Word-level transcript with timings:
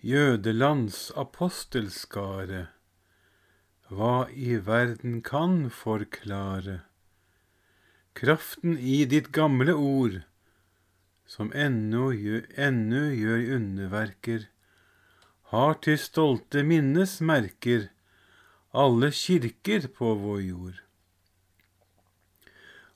Jødelands 0.00 1.10
apostelskare, 1.12 2.70
hva 3.92 4.30
i 4.32 4.54
verden 4.64 5.18
kan 5.20 5.66
forklare 5.68 6.78
kraften 8.16 8.78
i 8.78 9.02
ditt 9.04 9.28
gamle 9.36 9.74
ord, 9.76 10.16
som 11.28 11.52
ennå 11.52 12.10
gjør, 12.16 12.48
ennå 12.56 13.02
gjør 13.12 13.44
underverker, 13.58 14.48
har 15.52 15.76
til 15.84 16.00
stolte 16.00 16.64
minnes 16.64 17.18
merker 17.20 17.90
alle 18.72 19.12
kirker 19.12 19.88
på 20.00 20.14
vår 20.24 20.42
jord. 20.48 20.82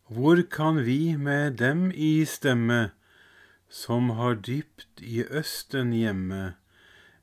Hvor 0.09 0.41
kan 0.57 0.85
vi 0.89 1.17
med 1.17 1.59
dem 1.61 1.91
i 1.93 2.25
stemme, 2.25 2.93
som 3.69 4.13
har 4.17 4.37
dypt 4.41 5.03
i 5.03 5.25
Østen 5.25 5.93
hjemme, 5.93 6.55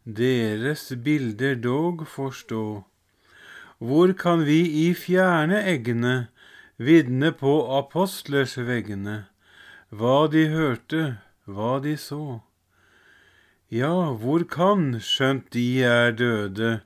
deres 0.05 0.91
bilder 1.03 1.55
dog 1.55 2.07
forstå? 2.07 2.83
Hvor 3.77 4.13
kan 4.13 4.45
vi 4.45 4.61
i 4.87 4.93
fjerne 4.93 5.61
eggene 5.65 6.27
vitne 6.77 7.31
på 7.31 7.53
apostlers 7.77 8.57
vegne, 8.57 9.25
hva 9.89 10.27
de 10.27 10.47
hørte, 10.49 11.17
hva 11.45 11.79
de 11.83 11.97
så? 11.97 12.41
Ja, 13.69 14.11
hvor 14.17 14.43
kan, 14.43 14.99
skjønt 14.99 15.53
de 15.53 15.83
er 15.85 16.11
døde, 16.11 16.81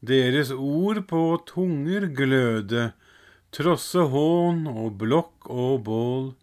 deres 0.00 0.50
ord 0.50 1.04
på 1.06 1.40
tunger 1.46 2.08
gløde, 2.08 2.92
trosse 3.52 4.08
hån 4.10 4.66
og 4.66 4.98
blokk 4.98 5.48
og 5.50 5.84
bål? 5.84 6.34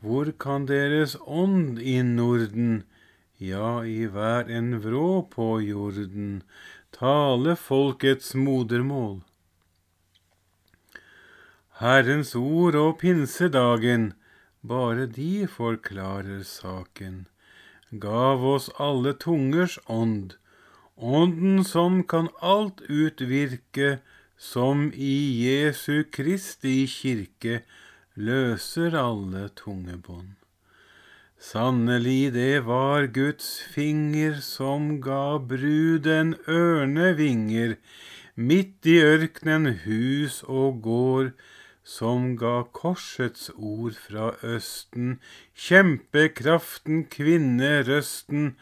Hvor 0.00 0.30
kan 0.38 0.66
deres 0.70 1.16
ånd 1.26 1.78
i 1.78 2.02
Norden, 2.02 2.84
ja, 3.38 3.84
i 3.84 4.06
hver 4.06 4.50
en 4.50 4.78
vrå 4.80 5.22
på 5.30 5.60
jorden, 5.60 6.42
tale 6.94 7.56
folkets 7.56 8.34
modermål? 8.34 9.22
Herrens 11.80 12.34
ord 12.38 12.78
og 12.78 12.98
pinsedagen, 13.00 14.12
bare 14.62 15.06
de 15.10 15.46
forklarer 15.50 16.44
saken, 16.46 17.26
gav 17.90 18.44
oss 18.46 18.70
alle 18.78 19.12
tungers 19.26 19.78
ånd, 19.90 20.36
ånden 20.96 21.64
som 21.66 22.04
kan 22.06 22.30
alt 22.40 22.80
utvirke, 22.86 23.98
som 24.38 24.90
i 24.94 25.16
Jesu 25.42 26.04
Kristi 26.10 26.84
kirke 26.86 27.62
løser 28.14 28.94
alle 28.94 29.48
tungebånd. 29.58 30.34
Sannelig, 31.44 32.32
det 32.32 32.64
var 32.64 33.04
Guds 33.12 33.60
finger 33.74 34.38
som 34.40 34.84
ga 35.04 35.36
bruden 35.36 36.30
ørnevinger, 36.48 37.74
midt 38.34 38.88
i 38.88 38.94
ørkenen 39.04 39.66
hus 39.82 40.38
og 40.48 40.78
gård, 40.86 41.34
som 41.84 42.30
ga 42.40 42.62
korsets 42.78 43.50
ord 43.54 43.98
fra 44.06 44.30
Østen, 44.54 45.18
kjempekraften, 45.66 47.02
kvinnerøsten, 47.12 48.54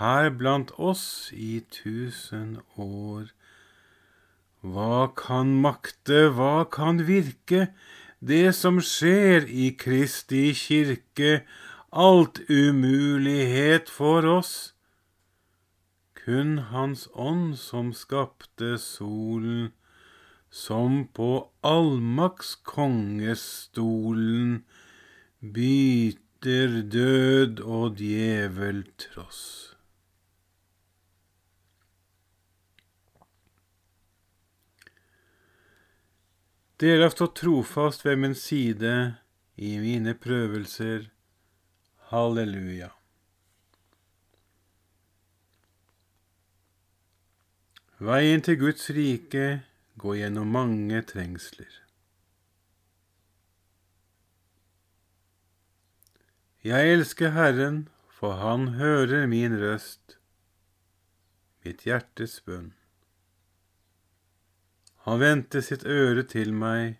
her 0.00 0.30
blant 0.32 0.72
oss 0.78 1.04
i 1.36 1.58
tusen 1.68 2.62
år. 2.80 3.26
Hva 4.64 5.02
kan 5.20 5.52
makte, 5.66 6.30
hva 6.38 6.64
kan 6.64 7.04
virke, 7.12 7.66
det 8.24 8.54
som 8.56 8.80
skjer 8.80 9.44
i 9.44 9.74
Kristi 9.76 10.46
kirke, 10.56 11.42
alt 11.92 12.40
umulighet 12.48 13.90
for 13.90 14.26
oss? 14.26 14.72
Kun 16.14 16.58
Hans 16.72 17.08
ånd 17.12 17.58
som 17.58 17.92
skapte 17.92 18.78
solen, 18.78 19.72
som 20.48 21.06
på 21.08 21.50
allmakts 21.60 22.54
kongestolen 22.64 24.62
byter 25.40 26.80
død 26.92 27.60
og 27.60 28.00
djevel 28.00 28.84
tross. 29.00 29.42
Dere 36.82 37.04
har 37.06 37.12
stått 37.14 37.36
trofast 37.38 38.02
ved 38.02 38.18
min 38.18 38.34
side 38.34 38.92
i 39.54 39.76
mine 39.78 40.16
prøvelser. 40.18 41.04
Halleluja. 42.12 42.90
Veien 48.04 48.44
til 48.44 48.58
Guds 48.60 48.90
rike 48.92 49.46
går 49.96 50.18
gjennom 50.18 50.52
mange 50.52 51.00
trengsler. 51.08 51.72
Jeg 56.60 56.92
elsker 56.98 57.32
Herren, 57.32 57.86
for 58.12 58.36
Han 58.44 58.74
hører 58.76 59.24
min 59.26 59.56
røst, 59.56 60.18
mitt 61.64 61.88
hjertes 61.88 62.42
bønn. 62.44 62.74
Han 65.08 65.24
vendte 65.24 65.64
sitt 65.64 65.88
øre 65.88 66.28
til 66.28 66.52
meg. 66.52 66.98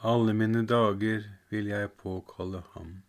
Alle 0.00 0.32
mine 0.32 0.64
dager 0.64 1.34
vil 1.50 1.70
jeg 1.70 1.92
påkalle 2.00 2.62
ham. 2.74 3.02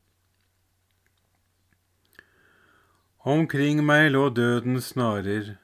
Omkring 3.20 3.84
meg 3.86 4.12
lå 4.12 4.30
dødens 4.30 4.94
snarer. 4.94 5.58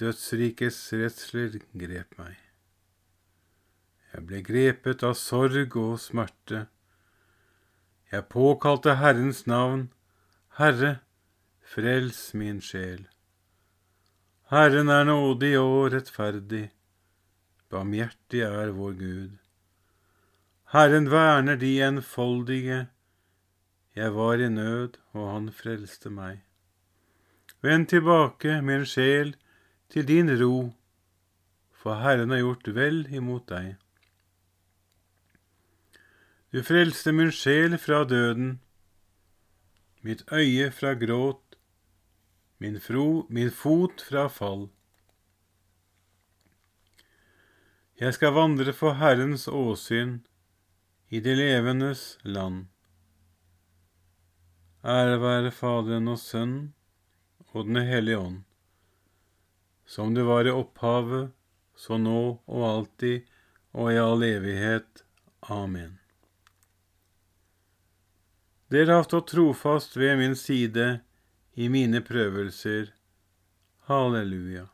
Dødsrikets 0.00 0.92
redsler 0.92 1.56
grep 1.72 2.18
meg. 2.18 2.36
Jeg 4.12 4.26
ble 4.26 4.40
grepet 4.44 5.04
av 5.06 5.14
sorg 5.16 5.76
og 5.80 5.96
smerte. 6.02 6.66
Jeg 8.12 8.26
påkalte 8.32 8.96
Herrens 9.00 9.46
navn. 9.46 9.88
Herre, 10.58 10.98
frels 11.62 12.34
min 12.34 12.60
sjel. 12.60 13.06
Herren 14.50 14.90
er 14.90 15.04
nådig 15.06 15.54
og 15.60 15.92
rettferdig. 15.94 16.66
Barmhjertig 17.70 18.42
er 18.42 18.74
vår 18.74 18.96
Gud. 18.98 19.36
Herren 20.72 21.10
verner 21.10 21.56
de 21.56 21.80
enfoldige. 21.82 22.86
Jeg 23.96 24.14
var 24.14 24.34
i 24.34 24.48
nød, 24.48 24.98
og 25.12 25.32
han 25.32 25.48
frelste 25.52 26.10
meg. 26.14 26.44
Vend 27.60 27.88
tilbake, 27.90 28.60
min 28.62 28.86
sjel, 28.86 29.34
til 29.90 30.06
din 30.06 30.30
ro, 30.42 30.70
for 31.74 31.98
Herren 31.98 32.30
har 32.30 32.44
gjort 32.44 32.70
vel 32.78 33.02
imot 33.10 33.48
deg. 33.50 33.74
Du 36.54 36.62
frelste 36.62 37.16
min 37.18 37.34
sjel 37.34 37.74
fra 37.78 38.04
døden, 38.06 38.60
mitt 40.06 40.22
øye 40.30 40.70
fra 40.70 40.94
gråt, 40.94 41.58
min, 42.58 42.78
fro, 42.80 43.26
min 43.28 43.50
fot 43.50 44.06
fra 44.06 44.28
fall. 44.30 44.68
Jeg 47.98 48.14
skal 48.14 48.38
vandre 48.38 48.72
for 48.72 49.02
Herrens 49.02 49.48
åsyn 49.48 50.20
i 51.10 51.20
de 51.20 51.34
levendes 51.34 52.18
land. 52.22 52.68
Ære 54.86 55.16
være 55.18 55.50
Faderen 55.50 56.08
og 56.08 56.20
Sønnen 56.22 56.68
og 57.50 57.66
Den 57.66 57.82
hellige 57.82 58.18
ånd, 58.18 58.36
som 59.84 60.14
det 60.14 60.22
var 60.28 60.46
i 60.46 60.54
opphavet, 60.54 61.32
så 61.74 61.98
nå 61.98 62.22
og 62.46 62.62
alltid 62.68 63.26
og 63.74 63.90
i 63.90 63.98
all 63.98 64.22
evighet. 64.22 65.02
Amen. 65.42 65.98
Dere 68.70 69.00
har 69.00 69.08
stått 69.08 69.32
trofast 69.34 69.98
ved 69.98 70.14
min 70.20 70.38
side 70.38 71.00
i 71.58 71.66
mine 71.68 72.04
prøvelser. 72.06 72.92
Halleluja. 73.90 74.68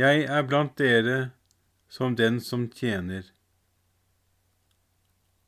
Jeg 0.00 0.24
er 0.24 0.46
blant 0.48 0.78
dere 0.80 1.18
som 1.94 2.16
den 2.16 2.40
som 2.40 2.70
tjener. 2.70 3.22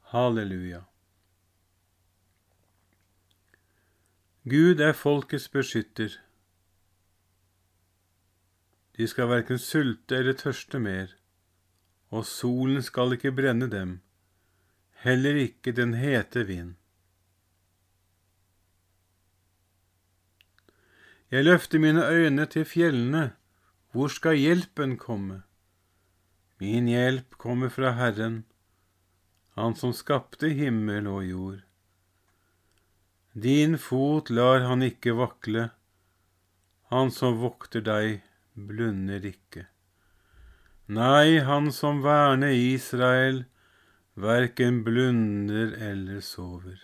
Halleluja. 0.01 0.85
Gud 4.45 4.81
er 4.81 4.93
folkets 4.95 5.49
beskytter. 5.51 6.13
De 8.95 9.09
skal 9.11 9.27
verken 9.33 9.59
sulte 9.59 10.21
eller 10.21 10.39
tørste 10.39 10.79
mer, 10.79 11.17
og 12.15 12.23
solen 12.31 12.87
skal 12.87 13.17
ikke 13.17 13.35
brenne 13.35 13.67
dem, 13.73 13.97
heller 15.03 15.41
ikke 15.49 15.75
den 15.75 15.97
hete 15.99 16.47
vind. 16.47 16.77
Jeg 21.35 21.43
løfter 21.51 21.83
mine 21.83 22.07
øyne 22.07 22.47
til 22.47 22.65
fjellene, 22.65 23.27
hvor 23.91 24.15
skal 24.15 24.39
hjelpen 24.39 24.95
komme? 24.97 25.43
Min 26.59 26.89
hjelp 26.89 27.37
kommer 27.37 27.69
fra 27.69 27.91
Herren, 27.93 28.45
Han 29.57 29.75
som 29.75 29.93
skapte 29.93 30.49
himmel 30.53 31.07
og 31.09 31.25
jord. 31.25 31.61
Din 33.33 33.77
fot 33.79 34.31
lar 34.31 34.65
han 34.65 34.85
ikke 34.85 35.13
vakle, 35.17 35.71
Han 36.93 37.11
som 37.11 37.37
vokter 37.41 37.85
deg 37.85 38.23
blunder 38.57 39.25
ikke. 39.29 39.67
Nei, 40.89 41.41
han 41.45 41.73
som 41.75 42.01
verner 42.05 42.55
Israel, 42.55 43.45
verken 44.15 44.85
blunder 44.87 45.75
eller 45.91 46.21
sover. 46.25 46.79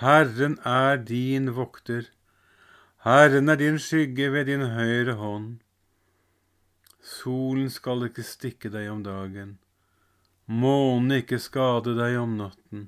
Herren 0.00 0.58
er 0.66 0.98
din 0.98 1.54
vokter, 1.56 2.10
Herren 3.06 3.48
er 3.48 3.56
din 3.56 3.78
skygge 3.78 4.32
ved 4.32 4.50
din 4.50 4.66
høyre 4.74 5.14
hånd. 5.20 5.63
Solen 7.04 7.68
skal 7.70 8.06
ikke 8.08 8.24
stikke 8.24 8.70
deg 8.72 8.88
om 8.88 9.02
dagen, 9.04 9.58
månen 10.48 11.18
ikke 11.20 11.38
skade 11.42 11.92
deg 11.98 12.16
om 12.20 12.38
natten. 12.38 12.86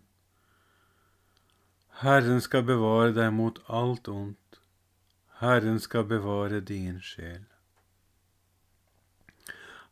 Herren 2.00 2.40
skal 2.44 2.64
bevare 2.68 3.12
deg 3.16 3.34
mot 3.36 3.60
alt 3.68 4.08
ondt, 4.08 4.60
Herren 5.40 5.78
skal 5.80 6.08
bevare 6.08 6.62
din 6.64 7.02
sjel. 7.04 7.44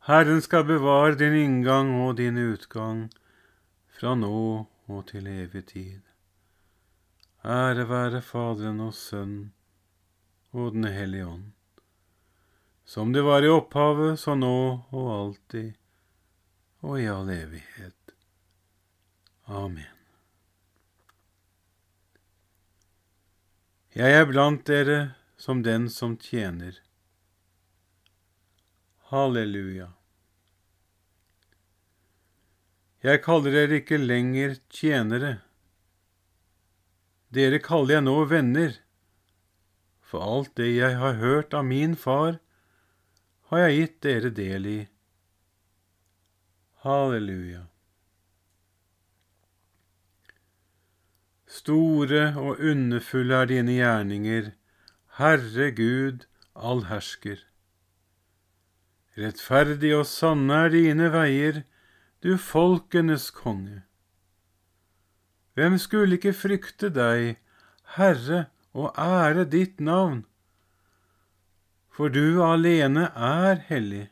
Herren 0.08 0.40
skal 0.44 0.64
bevare 0.68 1.16
din 1.20 1.36
inngang 1.36 1.94
og 2.00 2.16
din 2.16 2.36
utgang 2.40 3.06
fra 3.96 4.14
nå 4.16 4.40
og 4.88 5.06
til 5.08 5.28
evig 5.32 5.62
tid. 5.70 6.00
Ære 7.44 7.88
være 7.88 8.20
Faderen 8.24 8.80
og 8.80 8.92
Sønnen 8.96 9.52
og 10.52 10.72
Den 10.72 10.84
hellige 10.84 11.26
ånd, 11.26 11.46
som 12.84 13.12
det 13.12 13.22
var 13.22 13.42
i 13.42 13.48
opphavet, 13.48 14.20
så 14.20 14.36
nå 14.36 14.56
og 14.92 15.10
alltid 15.16 15.72
og 16.84 17.00
i 17.00 17.08
all 17.08 17.30
evighet. 17.32 18.14
Amen. 19.48 19.90
Jeg 23.94 24.16
er 24.18 24.26
blant 24.28 24.64
dere 24.68 24.98
som 25.40 25.62
den 25.62 25.88
som 25.92 26.16
tjener. 26.20 26.80
Halleluja. 29.12 29.92
Jeg 33.04 33.20
kaller 33.24 33.52
dere 33.52 33.80
ikke 33.80 34.00
lenger 34.00 34.56
tjenere. 34.72 35.36
Dere 37.34 37.60
kaller 37.62 37.98
jeg 37.98 38.06
nå 38.06 38.16
venner, 38.30 38.78
for 40.04 40.24
alt 40.24 40.54
det 40.56 40.70
jeg 40.72 40.96
har 41.00 41.20
hørt 41.20 41.54
av 41.56 41.68
min 41.68 41.96
far, 41.96 42.40
har 43.54 43.68
jeg 43.68 43.78
gitt 43.78 43.96
dere 44.06 44.30
del 44.34 44.66
i. 44.66 44.80
Halleluja. 46.84 47.62
Store 51.54 52.26
og 52.36 52.58
underfulle 52.58 53.38
er 53.40 53.50
dine 53.52 53.76
gjerninger, 53.78 54.50
Herre 55.18 55.70
Gud 55.76 56.26
allhersker. 56.54 57.38
Rettferdig 59.14 59.94
og 59.94 60.06
sanne 60.10 60.64
er 60.66 60.74
dine 60.74 61.12
veier, 61.14 61.62
du 62.26 62.34
folkenes 62.40 63.30
konge. 63.30 63.84
Hvem 65.54 65.78
skulle 65.78 66.18
ikke 66.18 66.34
frykte 66.34 66.90
deg, 66.90 67.36
Herre, 67.94 68.48
og 68.74 68.90
ære 68.98 69.46
ditt 69.46 69.78
navn? 69.78 70.24
For 71.94 72.10
du 72.10 72.42
alene 72.42 73.06
er 73.14 73.62
hellig. 73.68 74.08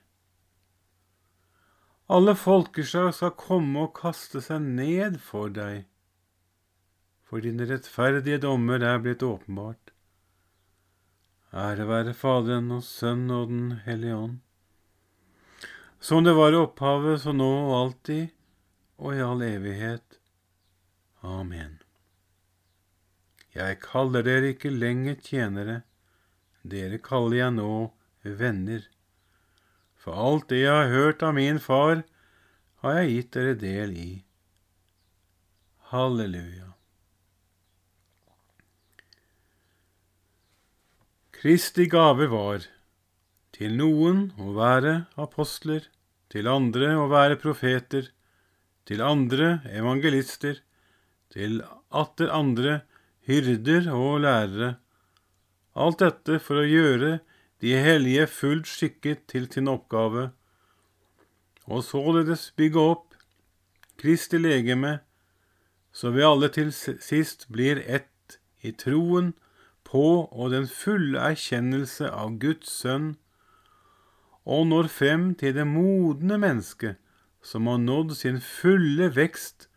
Alle 2.13 2.37
folkeslag 2.39 3.11
skal 3.17 3.35
komme 3.41 3.89
og 3.89 3.97
kaste 3.99 4.43
seg 4.45 4.63
ned 4.63 5.19
for 5.23 5.51
deg, 5.51 5.89
for 7.27 7.43
dine 7.43 7.67
rettferdige 7.67 8.43
dommer 8.45 8.85
er 8.85 9.03
blitt 9.03 9.25
åpenbart. 9.27 9.95
Ære 11.53 11.89
være 11.89 12.15
Faderen 12.17 12.71
og 12.79 12.87
Sønnen 12.87 13.35
og 13.35 13.53
Den 13.53 13.69
hellige 13.89 14.17
ånd 14.17 14.41
som 16.03 16.25
det 16.25 16.33
var 16.35 16.53
i 16.53 16.59
opphavet, 16.59 17.21
så 17.23 17.31
nå 17.33 17.47
og 17.47 17.73
alltid, 17.77 18.33
og 18.99 19.15
i 19.15 19.23
all 19.23 19.43
evighet. 19.47 20.19
Amen. 21.23 21.77
Jeg 23.55 23.79
kaller 23.85 24.27
dere 24.27 24.51
ikke 24.57 24.73
lenger 24.75 25.21
tjenere, 25.23 25.77
dere 26.63 26.99
kaller 27.03 27.39
jeg 27.39 27.55
nå 27.59 27.75
venner. 28.23 28.83
For 30.03 30.19
alt 30.19 30.49
det 30.51 30.65
jeg 30.65 30.75
har 30.75 30.93
hørt 30.93 31.23
av 31.23 31.35
min 31.39 31.61
far, 31.63 32.03
har 32.83 32.99
jeg 32.99 33.11
gitt 33.13 33.33
dere 33.37 33.55
del 33.59 33.97
i. 33.99 34.11
Halleluja. 35.93 36.73
Kristi 41.43 41.89
gave 41.91 42.29
var 42.31 42.67
til 43.55 43.75
noen 43.79 44.29
å 44.39 44.53
være 44.57 44.93
apostler, 45.21 45.85
til 46.33 46.49
andre 46.49 46.93
å 46.97 47.09
være 47.11 47.39
profeter, 47.43 48.09
til 48.89 49.03
andre 49.05 49.57
evangelister, 49.71 50.61
til 51.35 51.61
atter 51.91 52.31
andre 52.35 52.81
hyrder 53.29 53.91
og 53.95 54.23
lærere. 54.25 54.71
Alt 55.75 56.03
dette 56.03 56.39
for 56.43 56.61
å 56.61 56.69
gjøre 56.69 57.21
de 57.65 57.77
hellige 57.79 58.27
fullt 58.29 58.69
skikket 58.69 59.25
til 59.33 59.47
sin 59.53 59.71
oppgave, 59.71 60.31
og 61.65 61.85
således 61.87 62.51
bygge 62.59 62.83
opp 62.93 63.15
Kristi 64.03 64.41
legeme, 64.41 64.99
så 65.93 66.11
vi 66.11 66.25
alle 66.27 66.49
til 66.53 66.73
sist 66.75 67.47
blir 67.53 67.81
ett 67.87 68.39
i 68.61 68.73
troen 68.73 69.33
på 69.87 70.27
og 70.27 70.53
den 70.53 70.67
fulle 70.69 71.21
erkjennelse 71.33 72.11
av 72.11 72.39
Guds 72.43 72.73
sønn, 72.83 73.15
og 74.43 74.67
når 74.67 74.91
frem 74.91 75.29
til 75.39 75.55
det 75.55 75.69
modne 75.71 76.41
mennesket 76.43 76.99
som 77.47 77.71
har 77.71 77.79
nådd 77.79 78.17
sin 78.19 78.41
fulle 78.43 79.09
vekst 79.15 79.69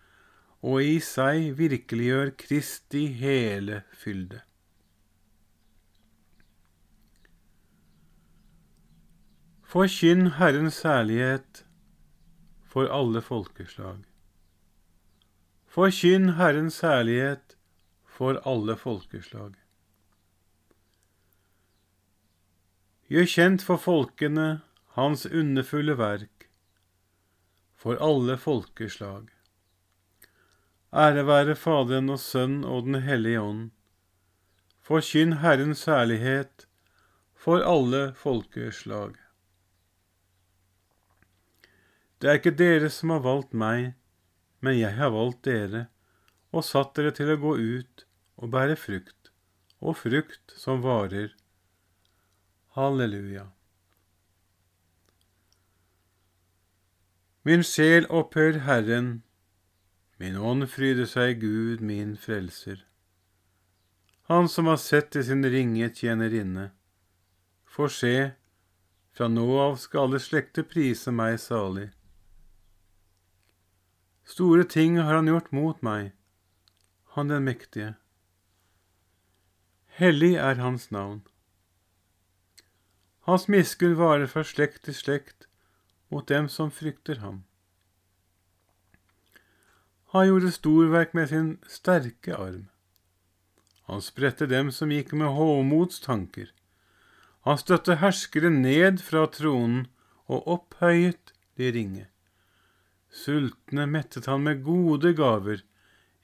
og 0.66 0.82
i 0.82 0.98
seg 1.04 1.52
virkeliggjør 1.60 2.34
Kristi 2.42 3.06
hele 3.20 3.84
fylde. 3.94 4.42
Forkynn 9.76 10.30
Herrens 10.38 10.74
særlighet 10.74 11.66
for 12.64 12.88
alle 12.98 13.22
folkeslag. 13.22 14.06
Forkynn 15.68 16.30
Herrens 16.38 16.78
særlighet 16.80 17.58
for 18.08 18.40
alle 18.52 18.78
folkeslag. 18.80 19.58
Gjør 23.10 23.28
kjent 23.34 23.66
for 23.68 23.84
folkene 23.88 24.46
hans 24.96 25.26
underfulle 25.26 25.98
verk, 26.00 26.48
for 27.76 28.00
alle 28.00 28.40
folkeslag. 28.46 29.28
Ære 30.94 31.28
være 31.28 31.56
Faderen 31.66 32.16
og 32.16 32.24
Sønnen 32.30 32.64
og 32.64 32.88
Den 32.88 33.02
hellige 33.10 33.42
ånd. 33.42 33.70
Forkynn 34.80 35.42
Herrens 35.44 35.84
særlighet 35.84 36.68
for 37.36 37.60
alle 37.76 38.14
folkeslag. 38.16 39.25
Det 42.22 42.30
er 42.30 42.40
ikke 42.40 42.56
dere 42.56 42.90
som 42.94 43.12
har 43.12 43.24
valgt 43.26 43.54
meg, 43.54 43.94
men 44.64 44.78
jeg 44.80 44.96
har 44.98 45.12
valgt 45.14 45.44
dere 45.48 45.88
og 46.56 46.64
satt 46.64 46.96
dere 46.96 47.12
til 47.16 47.34
å 47.34 47.40
gå 47.42 47.56
ut 47.60 48.06
og 48.40 48.52
bære 48.54 48.78
frukt, 48.80 49.32
og 49.84 49.98
frukt 50.00 50.56
som 50.56 50.84
varer 50.86 51.34
Halleluja. 52.76 53.50
Min 57.48 57.62
sjel 57.64 58.08
opphør 58.10 58.58
Herren, 58.66 59.22
min 60.18 60.36
ånd 60.36 60.66
fryder 60.72 61.08
seg 61.08 61.40
Gud, 61.44 61.84
min 61.84 62.16
frelser. 62.18 62.82
Han 64.32 64.50
som 64.50 64.68
har 64.72 64.80
sett 64.82 65.12
til 65.14 65.24
sin 65.28 65.46
ringe 65.46 65.92
tjenerinne. 65.94 66.72
For 67.64 67.92
se, 67.92 68.32
fra 69.14 69.28
nå 69.30 69.46
av 69.62 69.78
skal 69.84 70.08
alle 70.08 70.20
slekter 70.24 70.66
prise 70.66 71.14
meg 71.14 71.38
salig. 71.44 71.92
Store 74.26 74.64
ting 74.64 74.98
har 74.98 75.14
han 75.14 75.30
gjort 75.30 75.52
mot 75.54 75.82
meg, 75.86 76.12
han 77.14 77.30
den 77.30 77.46
mektige. 77.46 77.94
Hellig 79.96 80.34
er 80.42 80.58
hans 80.60 80.90
navn. 80.92 81.22
Hans 83.30 83.46
miskunn 83.48 83.94
varer 83.98 84.26
fra 84.28 84.42
slekt 84.44 84.88
til 84.88 84.98
slekt 84.98 85.46
mot 86.10 86.26
dem 86.30 86.50
som 86.50 86.74
frykter 86.74 87.22
ham. 87.22 87.44
Han 90.14 90.28
gjorde 90.28 90.52
storverk 90.58 91.14
med 91.14 91.30
sin 91.30 91.50
sterke 91.70 92.34
arm. 92.34 92.66
Han 93.86 94.02
spredte 94.02 94.50
dem 94.50 94.72
som 94.74 94.90
gikk 94.90 95.14
med 95.14 95.38
hovmods 95.38 96.02
tanker. 96.02 96.50
Han 97.46 97.62
støtte 97.62 98.00
herskere 98.02 98.50
ned 98.50 99.04
fra 99.06 99.28
tronen 99.30 99.86
og 100.26 100.48
opphøyet 100.50 101.34
de 101.58 101.70
ringe. 101.72 102.08
Sultne 103.16 103.86
mettet 103.88 104.28
han 104.28 104.44
med 104.44 104.64
gode 104.66 105.14
gaver, 105.16 105.62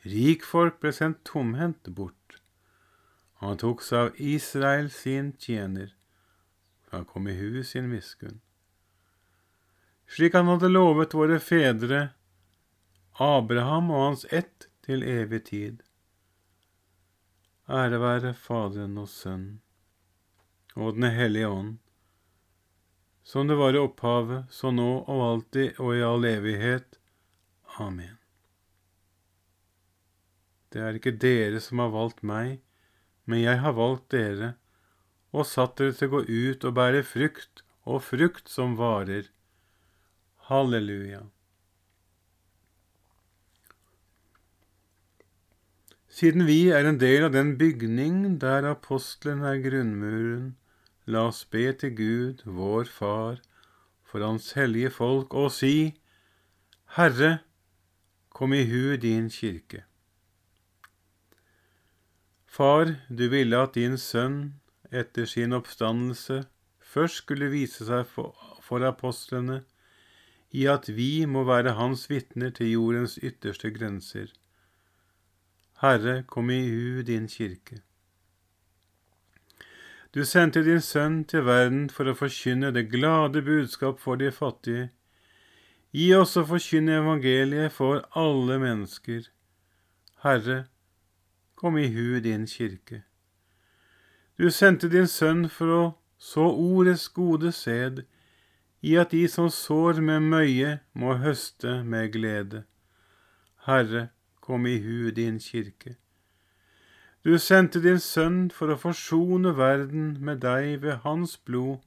rikfolk 0.04 0.82
ble 0.84 0.92
sendt 0.96 1.22
tomhendte 1.30 1.94
bort. 1.96 2.42
Han 3.42 3.60
tok 3.62 3.82
seg 3.86 4.10
av 4.10 4.20
Israel 4.22 4.90
sin 4.94 5.32
tjener, 5.40 5.94
for 6.84 7.00
han 7.00 7.08
kom 7.10 7.30
i 7.32 7.38
hu 7.38 7.64
sin 7.66 7.88
miskunn. 7.90 8.42
Slik 10.12 10.36
han 10.36 10.52
hadde 10.52 10.70
lovet 10.70 11.16
våre 11.16 11.40
fedre, 11.40 12.02
Abraham 13.24 13.90
og 13.96 14.04
hans 14.10 14.26
ett 14.30 14.68
til 14.84 15.06
evig 15.08 15.46
tid. 15.48 15.82
Ære 17.72 18.02
være 18.04 18.34
Faderen 18.36 18.98
og 19.00 19.08
Sønnen 19.10 19.62
og 20.76 20.96
Den 20.96 21.08
hellige 21.12 21.48
ånd, 21.48 21.78
som 23.24 23.48
det 23.48 23.56
var 23.56 23.76
i 23.76 23.82
opphavet, 23.82 24.50
så 24.50 24.72
nå 24.72 24.90
og 25.02 25.22
alltid 25.28 25.80
og 25.80 25.96
i 25.96 26.04
all 26.06 26.26
evighet. 26.26 26.98
Amen. 27.80 28.18
Det 30.72 30.82
er 30.82 30.98
ikke 30.98 31.18
dere 31.20 31.60
som 31.64 31.84
har 31.84 31.92
valgt 31.92 32.24
meg, 32.24 32.62
men 33.28 33.44
jeg 33.44 33.60
har 33.64 33.76
valgt 33.78 34.10
dere 34.16 34.56
og 35.32 35.48
satt 35.48 35.78
dere 35.80 35.96
til 35.96 36.10
å 36.10 36.16
gå 36.16 36.22
ut 36.28 36.66
og 36.68 36.76
bære 36.76 37.04
frukt, 37.08 37.64
og 37.88 38.04
frukt 38.04 38.52
som 38.52 38.76
varer. 38.78 39.30
Halleluja. 40.50 41.24
Siden 46.12 46.44
vi 46.46 46.68
er 46.76 46.86
en 46.86 47.00
del 47.00 47.30
av 47.30 47.32
den 47.34 47.56
bygning 47.58 48.38
der 48.44 48.68
apostelen 48.68 49.46
er 49.48 49.62
grunnmuren, 49.64 50.52
La 51.08 51.28
oss 51.28 51.46
be 51.46 51.72
til 51.74 51.96
Gud, 51.98 52.44
vår 52.46 52.86
Far, 52.86 53.40
for 54.06 54.22
Hans 54.26 54.52
hellige 54.54 54.92
folk, 54.94 55.34
og 55.34 55.52
si, 55.52 55.98
Herre, 56.98 57.40
kom 58.30 58.54
i 58.54 58.66
hu 58.70 58.96
din 58.98 59.30
kirke. 59.30 59.84
Far, 62.46 62.96
du 63.10 63.30
ville 63.32 63.58
at 63.58 63.76
din 63.76 63.98
sønn 63.98 64.62
etter 64.92 65.26
sin 65.26 65.54
oppstandelse 65.56 66.44
først 66.84 67.24
skulle 67.24 67.48
vise 67.54 67.86
seg 67.88 68.04
for, 68.06 68.36
for 68.62 68.84
apostlene 68.84 69.62
i 70.52 70.66
at 70.68 70.90
vi 70.92 71.26
må 71.26 71.46
være 71.48 71.78
hans 71.80 72.10
vitner 72.12 72.52
til 72.52 72.74
jordens 72.74 73.16
ytterste 73.24 73.72
grenser. 73.72 74.34
Herre, 75.82 76.24
kom 76.28 76.52
i 76.52 76.60
hu 76.68 77.02
din 77.08 77.30
kirke. 77.32 77.80
Du 80.14 80.26
sendte 80.26 80.64
din 80.64 80.82
sønn 80.84 81.22
til 81.24 81.46
verden 81.48 81.86
for 81.90 82.10
å 82.12 82.14
forkynne 82.20 82.74
det 82.76 82.90
glade 82.92 83.42
budskap 83.48 84.00
for 84.00 84.20
de 84.20 84.28
fattige. 84.36 84.90
Gi 85.96 86.10
oss 86.18 86.36
å 86.36 86.44
forkynne 86.50 86.98
evangeliet 87.00 87.72
for 87.72 88.04
alle 88.20 88.58
mennesker. 88.60 89.30
Herre, 90.26 90.66
kom 91.56 91.80
i 91.80 91.88
hu 91.96 92.20
din 92.20 92.44
kirke. 92.44 93.04
Du 94.36 94.50
sendte 94.52 94.90
din 94.92 95.08
sønn 95.08 95.48
for 95.48 95.76
å 95.78 95.82
så 96.20 96.44
ordets 96.44 97.08
gode 97.10 97.54
sæd, 97.56 98.04
i 98.82 98.98
at 99.00 99.16
de 99.16 99.24
som 99.32 99.48
sår 99.50 100.04
med 100.04 100.28
møye, 100.28 100.80
må 100.94 101.16
høste 101.24 101.80
med 101.88 102.12
glede. 102.12 102.66
Herre, 103.66 104.10
kom 104.42 104.68
i 104.68 104.76
hu 104.84 105.12
din 105.16 105.40
kirke. 105.40 106.01
Du 107.24 107.38
sendte 107.38 107.78
din 107.84 108.00
sønn 108.02 108.48
for 108.50 108.74
å 108.74 108.80
forsone 108.82 109.52
verden 109.54 110.16
med 110.26 110.40
deg 110.42 110.80
ved 110.82 111.04
hans 111.04 111.36
blod. 111.38 111.84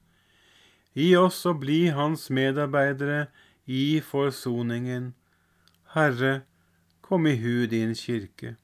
Gi 0.94 1.08
oss 1.18 1.40
å 1.50 1.56
bli 1.58 1.88
hans 1.96 2.28
medarbeidere 2.30 3.32
i 3.66 3.98
forsoningen. 3.98 5.10
Herre, 5.96 6.44
kom 7.02 7.26
i 7.26 7.34
hu 7.42 7.66
din 7.66 7.96
kirke. 7.98 8.54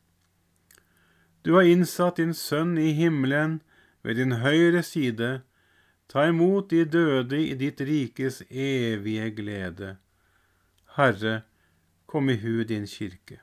Du 1.43 1.57
har 1.57 1.67
innsatt 1.67 2.23
din 2.23 2.37
sønn 2.39 2.79
i 2.79 2.93
himmelen 2.95 3.59
ved 4.07 4.23
din 4.23 4.39
høyre 4.45 4.87
side. 4.87 5.41
Ta 6.07 6.29
imot 6.31 6.71
de 6.71 6.85
døde 6.87 7.43
i 7.51 7.59
ditt 7.59 7.83
rikes 7.83 8.45
evige 8.47 9.31
glede. 9.35 9.97
Herre, 10.95 11.41
kom 12.07 12.31
i 12.31 12.39
hu 12.39 12.63
din 12.63 12.87
kirke. 12.87 13.43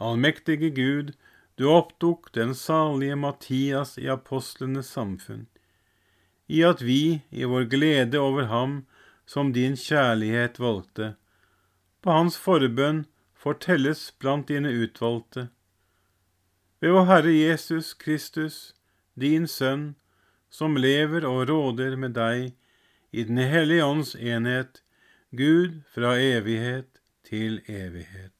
Allmektige 0.00 0.70
Gud, 0.70 1.12
du 1.60 1.66
opptok 1.68 2.30
den 2.32 2.54
salige 2.54 3.16
Mattias 3.20 3.98
i 3.98 4.06
apostlenes 4.08 4.88
samfunn, 4.96 5.44
i 6.48 6.62
at 6.64 6.80
vi, 6.80 7.20
i 7.30 7.44
vår 7.44 7.68
glede 7.68 8.18
over 8.18 8.48
ham 8.48 8.78
som 9.28 9.52
din 9.52 9.76
kjærlighet 9.76 10.56
valgte, 10.62 11.12
på 12.00 12.16
hans 12.16 12.38
forbønn 12.40 13.04
fortelles 13.36 14.06
blant 14.18 14.48
dine 14.48 14.72
utvalgte. 14.72 15.50
Ved 16.80 16.96
vår 16.96 17.08
Herre 17.12 17.36
Jesus 17.36 17.92
Kristus, 17.92 18.72
din 19.20 19.44
Sønn, 19.44 19.94
som 20.48 20.80
lever 20.80 21.28
og 21.28 21.44
råder 21.52 21.96
med 22.00 22.16
deg 22.16 22.54
i 23.12 23.24
Den 23.28 23.36
hellige 23.52 23.84
ånds 23.84 24.14
enhet, 24.16 24.80
Gud 25.30 25.82
fra 25.92 26.16
evighet 26.16 27.02
til 27.28 27.60
evighet. 27.68 28.39